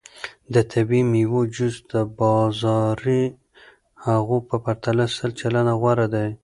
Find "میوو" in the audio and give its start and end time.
1.11-1.41